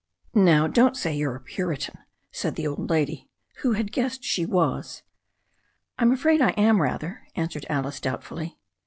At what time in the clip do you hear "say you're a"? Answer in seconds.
0.97-1.39